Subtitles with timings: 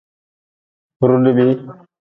[0.99, 1.55] Be rudbii.